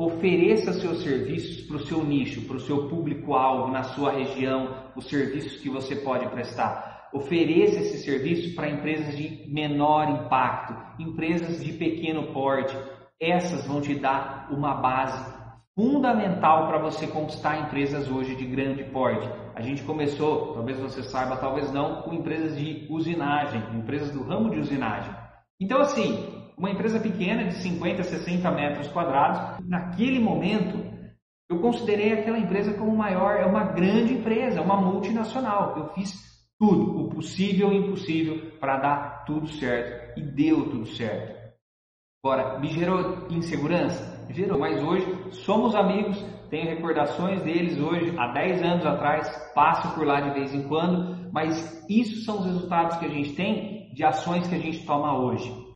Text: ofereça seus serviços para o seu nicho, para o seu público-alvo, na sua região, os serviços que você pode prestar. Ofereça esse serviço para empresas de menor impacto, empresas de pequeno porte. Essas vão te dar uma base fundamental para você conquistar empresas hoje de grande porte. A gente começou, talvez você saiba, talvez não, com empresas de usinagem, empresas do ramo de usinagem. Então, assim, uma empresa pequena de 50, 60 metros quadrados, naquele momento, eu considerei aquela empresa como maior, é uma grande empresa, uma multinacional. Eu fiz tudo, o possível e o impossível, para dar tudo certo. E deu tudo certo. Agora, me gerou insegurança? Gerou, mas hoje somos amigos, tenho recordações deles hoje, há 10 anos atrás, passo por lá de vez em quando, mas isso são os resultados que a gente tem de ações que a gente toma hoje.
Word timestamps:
ofereça 0.00 0.72
seus 0.72 1.02
serviços 1.02 1.66
para 1.66 1.76
o 1.76 1.86
seu 1.86 2.02
nicho, 2.02 2.46
para 2.46 2.56
o 2.56 2.60
seu 2.60 2.88
público-alvo, 2.88 3.70
na 3.70 3.82
sua 3.82 4.12
região, 4.12 4.90
os 4.96 5.06
serviços 5.06 5.60
que 5.60 5.68
você 5.68 5.94
pode 5.96 6.26
prestar. 6.30 7.10
Ofereça 7.12 7.80
esse 7.80 7.98
serviço 7.98 8.54
para 8.54 8.70
empresas 8.70 9.14
de 9.14 9.46
menor 9.46 10.08
impacto, 10.08 10.74
empresas 10.98 11.62
de 11.62 11.72
pequeno 11.74 12.32
porte. 12.32 12.74
Essas 13.20 13.66
vão 13.66 13.82
te 13.82 13.94
dar 13.94 14.48
uma 14.50 14.74
base 14.74 15.38
fundamental 15.74 16.68
para 16.68 16.78
você 16.78 17.06
conquistar 17.06 17.66
empresas 17.66 18.08
hoje 18.08 18.34
de 18.36 18.46
grande 18.46 18.84
porte. 18.84 19.28
A 19.54 19.60
gente 19.60 19.82
começou, 19.82 20.54
talvez 20.54 20.78
você 20.78 21.02
saiba, 21.02 21.36
talvez 21.36 21.70
não, 21.72 22.02
com 22.02 22.14
empresas 22.14 22.56
de 22.56 22.86
usinagem, 22.88 23.62
empresas 23.74 24.10
do 24.12 24.22
ramo 24.22 24.50
de 24.50 24.60
usinagem. 24.60 25.14
Então, 25.60 25.78
assim, 25.78 26.39
uma 26.60 26.70
empresa 26.70 27.00
pequena 27.00 27.44
de 27.44 27.54
50, 27.54 28.02
60 28.02 28.50
metros 28.50 28.86
quadrados, 28.88 29.66
naquele 29.66 30.18
momento, 30.18 30.78
eu 31.48 31.58
considerei 31.58 32.12
aquela 32.12 32.38
empresa 32.38 32.74
como 32.74 32.94
maior, 32.94 33.40
é 33.40 33.46
uma 33.46 33.64
grande 33.64 34.12
empresa, 34.12 34.60
uma 34.60 34.78
multinacional. 34.78 35.74
Eu 35.78 35.88
fiz 35.94 36.12
tudo, 36.58 37.00
o 37.00 37.08
possível 37.08 37.72
e 37.72 37.78
o 37.78 37.86
impossível, 37.86 38.52
para 38.60 38.76
dar 38.76 39.24
tudo 39.24 39.48
certo. 39.48 40.20
E 40.20 40.22
deu 40.22 40.68
tudo 40.68 40.84
certo. 40.84 41.40
Agora, 42.22 42.60
me 42.60 42.68
gerou 42.68 43.26
insegurança? 43.30 44.28
Gerou, 44.28 44.58
mas 44.58 44.82
hoje 44.82 45.32
somos 45.32 45.74
amigos, 45.74 46.22
tenho 46.50 46.68
recordações 46.68 47.42
deles 47.42 47.78
hoje, 47.78 48.14
há 48.18 48.34
10 48.34 48.62
anos 48.62 48.84
atrás, 48.84 49.26
passo 49.54 49.94
por 49.94 50.06
lá 50.06 50.20
de 50.20 50.38
vez 50.38 50.54
em 50.54 50.68
quando, 50.68 51.32
mas 51.32 51.82
isso 51.88 52.22
são 52.22 52.40
os 52.40 52.44
resultados 52.44 52.98
que 52.98 53.06
a 53.06 53.10
gente 53.10 53.32
tem 53.32 53.94
de 53.94 54.04
ações 54.04 54.46
que 54.46 54.54
a 54.54 54.58
gente 54.58 54.84
toma 54.84 55.18
hoje. 55.18 55.69